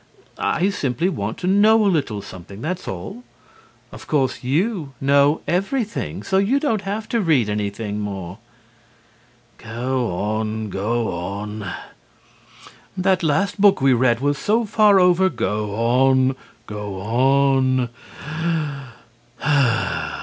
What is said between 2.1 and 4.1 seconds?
something, that's all. Of